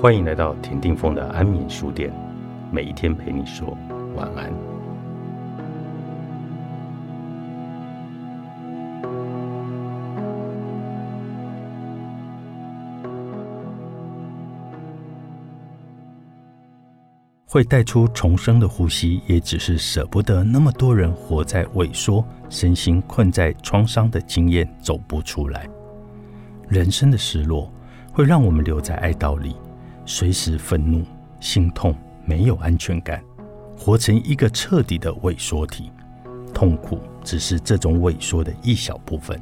[0.00, 2.10] 欢迎来到田定峰的安眠书店，
[2.72, 3.76] 每一天陪你说
[4.16, 4.50] 晚安。
[17.44, 25.68] 会带出重生的呼吸，也只是舍不得那么多人活在萎缩、身心困在创伤的经验走不出来。
[26.70, 27.70] 人生的失落
[28.10, 29.54] 会让我们留在哀悼里。
[30.04, 31.04] 随时愤怒、
[31.38, 33.22] 心痛，没有安全感，
[33.78, 35.90] 活成一个彻底的萎缩体。
[36.52, 39.40] 痛苦只是这种萎缩的一小部分。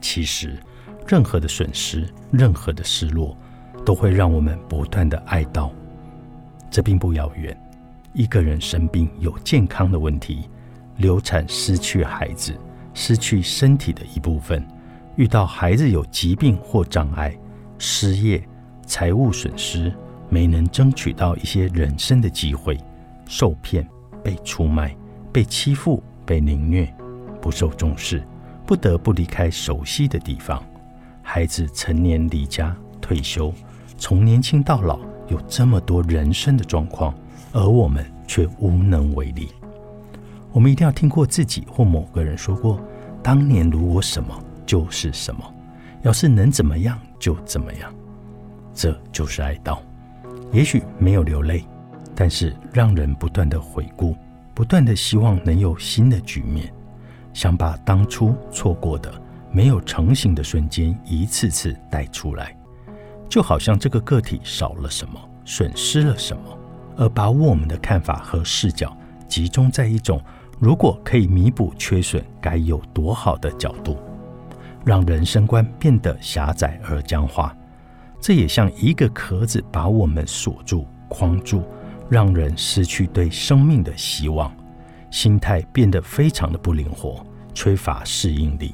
[0.00, 0.58] 其实，
[1.06, 3.36] 任何的损失、任何的失落，
[3.84, 5.70] 都会让我们不断的哀悼。
[6.70, 7.56] 这并不遥远。
[8.14, 10.48] 一个人生病有健康的问题，
[10.96, 12.54] 流产失去孩子，
[12.94, 14.66] 失去身体的一部分，
[15.16, 17.36] 遇到孩子有疾病或障碍，
[17.78, 18.42] 失业。
[18.86, 19.92] 财务损失，
[20.28, 22.78] 没能争取到一些人生的机会，
[23.26, 23.86] 受骗、
[24.22, 24.94] 被出卖、
[25.32, 26.92] 被欺负、被凌虐，
[27.40, 28.22] 不受重视，
[28.66, 30.62] 不得不离开熟悉的地方。
[31.22, 33.52] 孩子成年离家退休，
[33.96, 34.98] 从年轻到老，
[35.28, 37.14] 有这么多人生的状况，
[37.52, 39.48] 而我们却无能为力。
[40.52, 42.80] 我们一定要听过自己或某个人说过
[43.22, 45.42] ：“当年如果什么就是什么，
[46.02, 47.92] 要是能怎么样就怎么样。”
[48.74, 49.78] 这就是哀悼，
[50.52, 51.64] 也许没有流泪，
[52.14, 54.16] 但是让人不断的回顾，
[54.52, 56.72] 不断的希望能有新的局面，
[57.32, 59.12] 想把当初错过的、
[59.52, 62.56] 没有成型的瞬间一次次带出来，
[63.28, 66.42] 就好像这个个体少了什么，损失了什么，
[66.96, 68.96] 而把我们的看法和视角
[69.28, 70.20] 集中在一种
[70.58, 73.96] 如果可以弥补缺损，该有多好的角度，
[74.84, 77.56] 让人生观变得狭窄而僵化。
[78.26, 81.62] 这也像一个壳子，把我们锁住、框住，
[82.08, 84.50] 让人失去对生命的希望，
[85.10, 88.72] 心态变得非常的不灵活，缺乏适应力，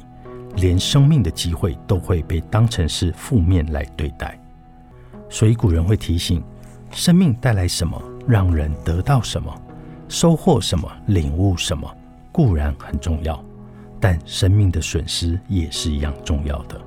[0.54, 4.40] 连生命的机会都会被当成是负面来对待。
[5.28, 6.40] 所以古人会提醒：
[6.92, 9.52] 生命带来什么，让人得到什么，
[10.08, 11.92] 收获什么，领悟什么，
[12.30, 13.44] 固然很重要，
[13.98, 16.80] 但生命的损失也是一样重要的。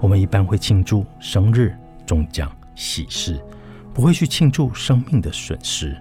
[0.00, 1.72] 我们一般会庆祝生日。
[2.06, 3.42] 中奖喜事，
[3.92, 5.96] 不会去庆祝生命的损失，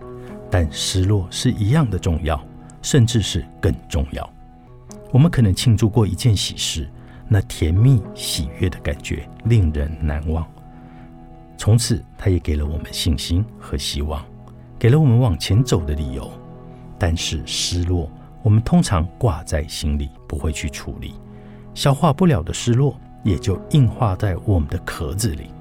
[0.49, 2.41] 但失落是一样的重要，
[2.81, 4.29] 甚至是更重要。
[5.11, 6.89] 我们可能庆祝过一件喜事，
[7.27, 10.45] 那甜蜜喜悦的感觉令人难忘。
[11.57, 14.25] 从此，它也给了我们信心和希望，
[14.79, 16.31] 给了我们往前走的理由。
[16.97, 18.09] 但是失落，
[18.41, 21.13] 我们通常挂在心里，不会去处理，
[21.73, 25.51] 消化不了的失落，也就硬化在我们的壳子里。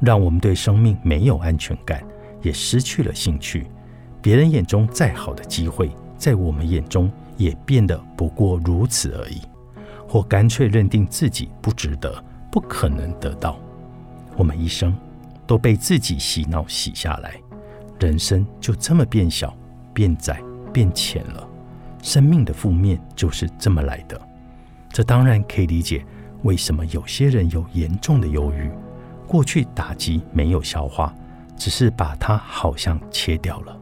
[0.00, 2.02] 让我们对生命没有安全感，
[2.42, 3.66] 也失去了兴趣。
[4.20, 9.40] 别人眼中再好的机会，在我们眼中也变得不过如此而已，
[10.08, 13.58] 或干脆认定自己不值得，不可能得到。
[14.36, 14.96] 我们一生
[15.46, 17.34] 都被自己洗脑洗下来，
[18.00, 19.56] 人生就这么变小、
[19.92, 20.40] 变窄、
[20.72, 21.48] 变浅了。
[22.02, 24.20] 生命的负面就是这么来的。
[24.90, 26.04] 这当然可以理解，
[26.42, 28.70] 为什么有些人有严重的忧郁。
[29.28, 31.14] 过去打击没有消化，
[31.54, 33.78] 只是把它好像切掉了，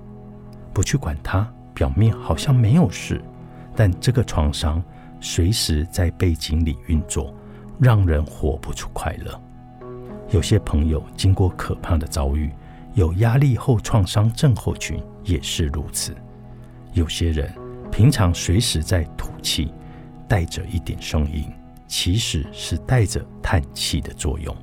[0.74, 3.22] 不去管它，表面好像没有事，
[3.76, 4.82] 但这个创伤
[5.20, 7.32] 随时在背景里运作，
[7.78, 9.40] 让人活不出快乐。
[10.30, 12.50] 有些朋友经过可怕的遭遇，
[12.94, 16.12] 有压力后创伤症候群也是如此。
[16.92, 17.48] 有些人
[17.92, 19.72] 平常随时在吐气，
[20.26, 21.48] 带着一点声音，
[21.86, 24.56] 其实是带着叹气的作用。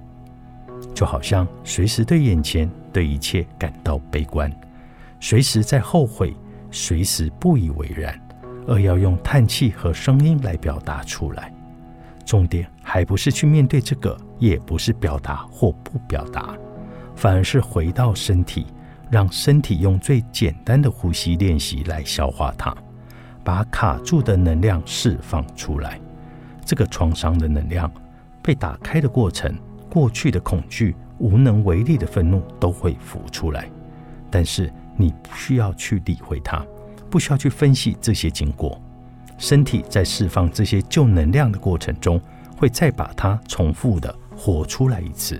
[0.94, 4.52] 就好像随时对眼前对一切感到悲观，
[5.20, 6.36] 随时在后悔，
[6.72, 8.20] 随时不以为然，
[8.68, 11.54] 而要用叹气和声音来表达出来。
[12.26, 16.56] 重点还不是去面对这个，也不是表达或不表达，
[17.16, 18.66] 反而是回到身体，
[19.12, 22.74] 让身体用最简单的呼吸练习来消化它，
[23.44, 26.00] 把卡住的能量释放出来。
[26.66, 27.92] 这个创伤的能量
[28.42, 29.54] 被打开的过程。
[29.94, 33.70] 过去的恐惧、无能为力的愤怒都会浮出来，
[34.32, 36.66] 但是你不需要去理会它，
[37.12, 38.82] 不需要去分析这些经过。
[39.38, 42.20] 身体在释放这些旧能量的过程中，
[42.58, 45.40] 会再把它重复的活出来一次，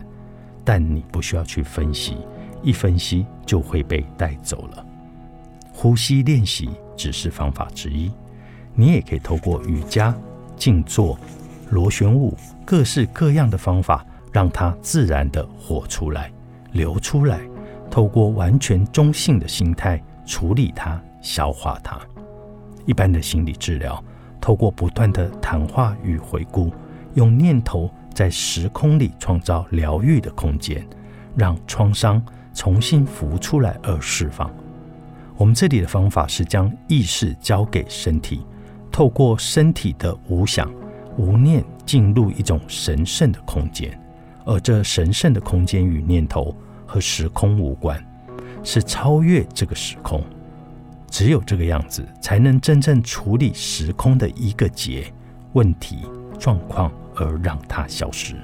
[0.64, 2.16] 但你不需要去分析，
[2.62, 4.86] 一分析就会被带走了。
[5.74, 8.12] 呼吸练习只是方法之一，
[8.76, 10.16] 你也可以透过瑜伽、
[10.56, 11.18] 静坐、
[11.72, 14.06] 螺旋舞，各式各样的方法。
[14.34, 16.30] 让它自然的活出来，
[16.74, 17.40] 流出来，
[17.90, 21.98] 透过完全中性的心态处理它、消化它。
[22.86, 24.04] 一般的心理治疗，
[24.42, 26.74] 透过不断的谈话与回顾，
[27.14, 30.86] 用念头在时空里创造疗愈的空间，
[31.38, 32.22] 让创伤
[32.54, 34.52] 重新浮出来而释放。
[35.38, 38.46] 我们这里的方法是将意识交给身体，
[38.92, 40.70] 透过身体的无想、
[41.18, 43.98] 无念，进入一种神圣的空间。
[44.46, 46.56] 而这神圣的空间与念头
[46.86, 48.04] 和时空无关，
[48.64, 50.24] 是超越这个时空。
[51.10, 55.06] 只有这个样子，才能真正处理时空的一个结、
[55.54, 56.00] 问题、
[56.40, 58.36] 状况，而让它消失。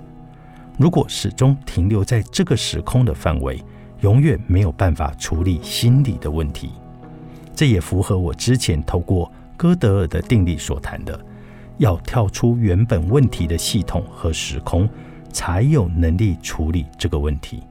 [0.78, 3.62] 如果始终停留在这个时空的范围，
[4.02, 6.72] 永远没有办法处理心理的问题。
[7.54, 11.20] 这也符合我之前透过哥德尔的定理所谈的：
[11.80, 14.88] 要跳出原本问题的系统和时空，
[15.32, 17.64] 才有能力处理这个问题。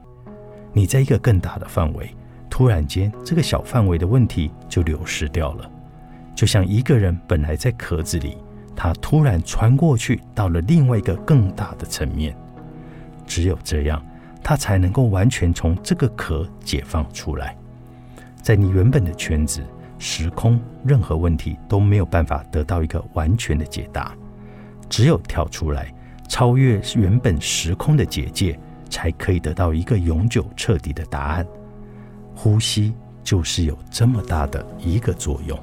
[0.73, 2.09] 你在一个更大的范围。
[2.51, 5.71] 突然间，这个小范围的问题就流失掉了，
[6.35, 8.39] 就像一个人本来在壳子里，
[8.75, 12.35] 他突然穿过去到了另外一个更大的层面。
[13.27, 14.05] 只有这样，
[14.43, 17.55] 他才能够完全从这个壳解放出来。
[18.43, 19.63] 在你原本的圈子、
[19.99, 24.17] 时空，任何问题都没有办法得到一个完全的解答。
[24.89, 25.95] 只有跳出来，
[26.29, 28.59] 超越原本时空的结界，
[28.91, 31.47] 才可以得到一个永久彻底的答案。
[32.35, 32.95] 呼吸
[33.25, 35.59] 就是有这么大的一个作用。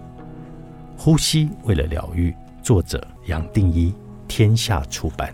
[0.97, 2.33] 呼吸为了疗愈，
[2.63, 3.93] 作者杨定一，
[4.27, 5.33] 天下出版。